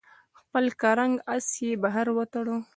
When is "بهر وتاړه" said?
1.83-2.55